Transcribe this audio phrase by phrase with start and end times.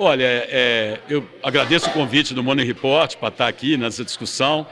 [0.00, 4.64] Olha, é, eu agradeço o convite do Money Report para estar aqui nessa discussão.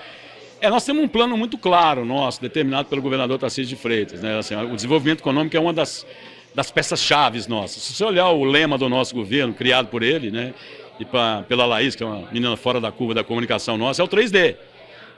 [0.60, 4.22] É, nós temos um plano muito claro nosso, determinado pelo governador Tarcísio de Freitas.
[4.22, 4.38] Né?
[4.38, 6.06] Assim, o desenvolvimento econômico é uma das,
[6.54, 7.82] das peças-chave nossas.
[7.82, 10.54] Se você olhar o lema do nosso governo, criado por ele, né?
[11.00, 14.04] e pra, pela Laís, que é uma menina fora da curva da comunicação nossa, é
[14.04, 14.54] o 3D,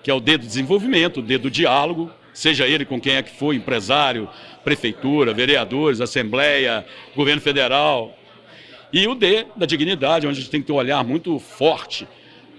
[0.03, 3.23] que é o D do desenvolvimento, o D do diálogo, seja ele com quem é
[3.23, 4.27] que for, empresário,
[4.65, 8.15] prefeitura, vereadores, assembleia, governo federal.
[8.93, 12.07] E o D da dignidade, onde a gente tem que ter um olhar muito forte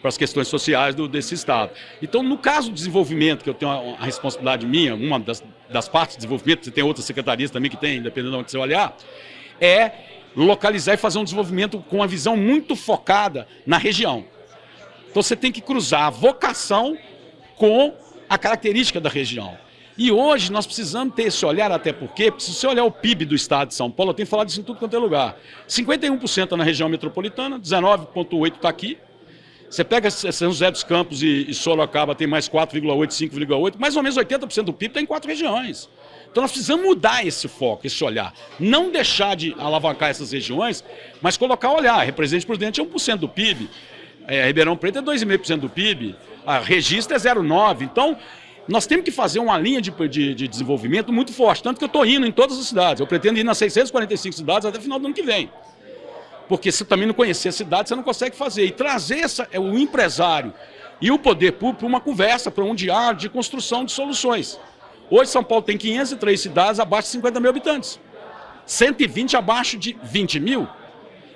[0.01, 1.71] para as questões sociais do, desse Estado.
[2.01, 5.89] Então, no caso do desenvolvimento, que eu tenho a, a responsabilidade minha, uma das, das,
[5.89, 8.95] partes do desenvolvimento, você tem outras secretarias também que tem, dependendo de onde você olhar,
[9.59, 9.91] é
[10.35, 14.25] localizar e fazer um desenvolvimento com uma visão muito focada na região.
[15.09, 16.97] Então, você tem que cruzar a vocação
[17.57, 17.93] com
[18.29, 19.57] a característica da região.
[19.99, 23.35] E hoje nós precisamos ter esse olhar, até porque, se você olhar o PIB do
[23.35, 25.37] estado de São Paulo, eu tenho falado isso em tudo quanto é lugar.
[25.67, 28.97] 51% na região metropolitana, 19,8% está aqui,
[29.69, 34.01] você pega São José dos Campos e, e Sorocaba tem mais 4,8, 5,8, mais ou
[34.01, 35.89] menos 80% do PIB está em quatro regiões.
[36.31, 38.33] Então nós precisamos mudar esse foco, esse olhar.
[38.57, 40.81] Não deixar de alavancar essas regiões,
[41.21, 42.01] mas colocar olhar.
[42.05, 43.69] Represente Prudente é 1% do PIB,
[44.29, 47.81] é, Ribeirão Preto é 2,5% do PIB, a Regista é 0,9%.
[47.81, 48.17] Então
[48.69, 51.63] nós temos que fazer uma linha de, de, de desenvolvimento muito forte.
[51.63, 52.99] Tanto que eu estou indo em todas as cidades.
[53.01, 55.51] Eu pretendo ir nas 645 cidades até o final do ano que vem.
[56.47, 58.65] Porque se também não conhecer a cidade, você não consegue fazer.
[58.65, 60.53] E trazer essa, é, o empresário
[61.01, 64.59] e o poder público para uma conversa, para um diário de construção de soluções.
[65.09, 67.99] Hoje São Paulo tem 503 cidades abaixo de 50 mil habitantes.
[68.67, 70.67] 120 abaixo de 20 mil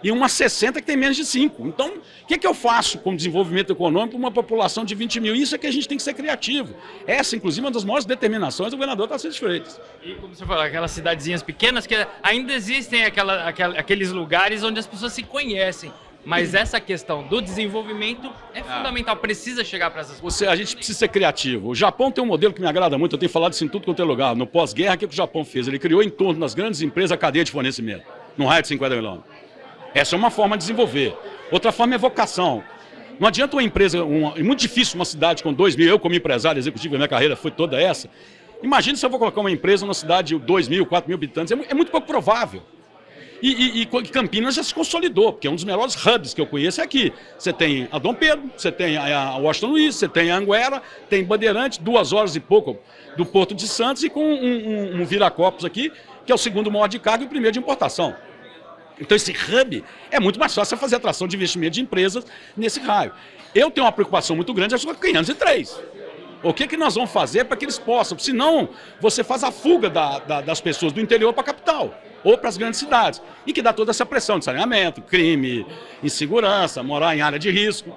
[0.04, 1.66] e uma 60 que tem menos de 5.
[1.66, 5.34] Então, o que, que eu faço com desenvolvimento econômico para uma população de 20 mil?
[5.34, 6.76] Isso é que a gente tem que ser criativo.
[7.08, 9.80] Essa, inclusive, é uma das maiores determinações do governador Tarcísio Freitas.
[10.04, 14.80] E como você falou, aquelas cidadezinhas pequenas que ainda existem aquela, aquela, aqueles lugares onde
[14.80, 15.92] as pessoas se conhecem.
[16.26, 18.78] Mas essa questão do desenvolvimento é ah.
[18.78, 20.34] fundamental, precisa chegar para essas pessoas.
[20.36, 21.70] Você, a gente precisa ser criativo.
[21.70, 23.86] O Japão tem um modelo que me agrada muito, eu tenho falado isso em tudo
[23.86, 24.36] quanto é lugar.
[24.36, 25.68] No pós-guerra, o que o Japão fez?
[25.68, 28.06] Ele criou em torno das grandes empresas a cadeia de fornecimento,
[28.38, 29.43] num raio de 50 quilômetros.
[29.94, 31.16] Essa é uma forma de desenvolver.
[31.52, 32.64] Outra forma é vocação.
[33.20, 36.16] Não adianta uma empresa, uma, é muito difícil uma cidade com 2 mil, eu como
[36.16, 38.10] empresário executivo, a minha carreira foi toda essa.
[38.62, 41.52] Imagina se eu vou colocar uma empresa numa cidade de 2 mil, 4 mil habitantes,
[41.52, 42.64] é, é muito pouco provável.
[43.42, 46.48] E, e, e, Campinas já se consolidou, porque é um dos melhores hubs que eu
[46.48, 47.12] conheço é aqui.
[47.38, 51.26] Você tem a Dom Pedro, você tem a Washington Luiz, você tem a Anguera, tem
[51.26, 52.78] Bandeirante, duas horas e pouco
[53.18, 55.92] do Porto de Santos e com um, um, um Viracopos aqui,
[56.26, 58.16] que é o segundo maior de carga e o primeiro de importação.
[59.04, 62.26] Então, esse hub é muito mais fácil fazer atração de investimento de empresas
[62.56, 63.12] nesse raio.
[63.54, 65.78] Eu tenho uma preocupação muito grande, acho que 503.
[66.42, 68.18] O que, que nós vamos fazer para que eles possam?
[68.18, 68.70] Senão,
[69.02, 72.48] você faz a fuga da, da, das pessoas do interior para a capital ou para
[72.48, 73.22] as grandes cidades.
[73.46, 75.66] E que dá toda essa pressão de saneamento, crime,
[76.02, 77.96] insegurança, morar em área de risco.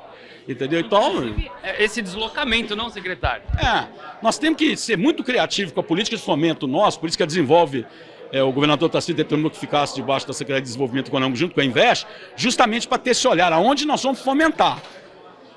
[0.48, 0.80] Entendeu?
[0.80, 1.34] Então.
[1.62, 3.44] É, esse deslocamento, não, secretário?
[3.58, 3.86] É.
[4.22, 7.86] Nós temos que ser muito criativos com a política de fomento nosso, isso que desenvolve
[8.32, 11.60] é, o governador Tarcísio determinou que ficasse debaixo da Secretaria de Desenvolvimento Econômico junto com
[11.60, 14.82] a Invest, justamente para ter esse olhar aonde nós vamos fomentar.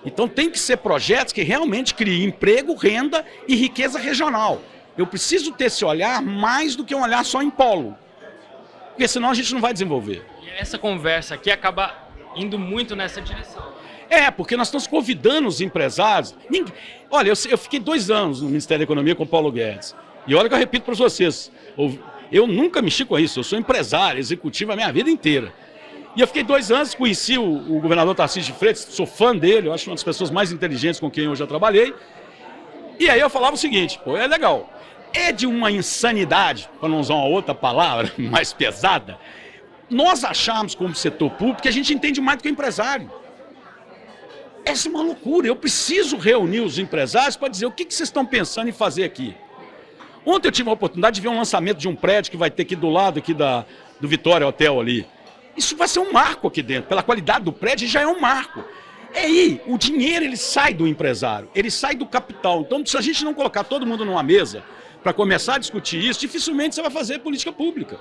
[0.06, 4.62] Então tem que ser projetos que realmente criem emprego, renda e riqueza regional.
[4.97, 7.97] Eu preciso ter esse olhar mais do que um olhar só em polo.
[8.90, 10.25] Porque senão a gente não vai desenvolver.
[10.44, 11.96] E essa conversa aqui acaba
[12.36, 13.66] indo muito nessa direção.
[14.09, 16.36] É, porque nós estamos convidando os empresários.
[17.12, 19.96] Olha, eu, eu, fiquei dois anos no Ministério da Economia com o Paulo Guedes.
[20.25, 21.51] E olha que eu repito para vocês:
[22.32, 25.54] eu nunca mexi com isso, eu sou empresário, executivo a minha vida inteira.
[26.16, 29.68] E eu fiquei dois anos, conheci o, o governador Tarcísio de Freitas, sou fã dele,
[29.68, 31.94] eu acho uma das pessoas mais inteligentes com quem eu já trabalhei.
[33.00, 34.70] E aí eu falava o seguinte, pô, é legal,
[35.14, 39.18] é de uma insanidade, para não usar uma outra palavra mais pesada,
[39.90, 43.12] nós achamos como setor público que a gente entende mais do que o empresário.
[44.66, 48.10] Essa é uma loucura, eu preciso reunir os empresários para dizer o que, que vocês
[48.10, 49.36] estão pensando em fazer aqui.
[50.30, 52.62] Ontem eu tive a oportunidade de ver um lançamento de um prédio que vai ter
[52.62, 53.66] aqui do lado aqui da,
[54.00, 55.04] do Vitória Hotel ali.
[55.58, 56.88] Isso vai ser um marco aqui dentro.
[56.88, 58.64] Pela qualidade do prédio, já é um marco.
[59.12, 62.62] É aí, o dinheiro ele sai do empresário, ele sai do capital.
[62.62, 64.64] Então, se a gente não colocar todo mundo numa mesa
[65.02, 67.98] para começar a discutir isso, dificilmente você vai fazer política pública.